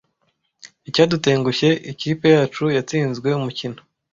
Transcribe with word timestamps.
Icyadutengushye, 0.89 1.69
ikipe 1.91 2.27
yacu 2.35 2.63
yatsinzwe 2.75 3.29
umukino. 3.39 3.79